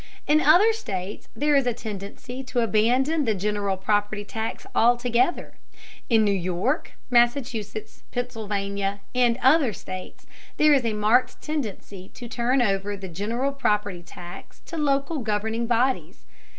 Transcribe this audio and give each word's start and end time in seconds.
In 0.25 0.41
other 0.41 0.73
states 0.73 1.27
there 1.35 1.55
is 1.55 1.67
a 1.67 1.75
tendency 1.75 2.43
to 2.45 2.61
abandon 2.61 3.23
the 3.25 3.35
general 3.35 3.77
property 3.77 4.25
tax 4.25 4.65
altogether. 4.73 5.57
In 6.09 6.25
New 6.25 6.31
York, 6.33 6.93
Massachusetts, 7.11 8.01
Pennsylvania, 8.09 9.01
and 9.13 9.37
other 9.43 9.73
states, 9.73 10.25
there 10.57 10.73
is 10.73 10.85
a 10.85 10.93
marked 10.93 11.39
tendency 11.43 12.09
to 12.15 12.27
turn 12.27 12.63
over 12.63 12.97
the 12.97 13.09
general 13.09 13.51
property 13.51 14.01
tax 14.01 14.61
to 14.65 14.75
local 14.75 15.19
governing 15.19 15.67
bodies. 15.67 16.25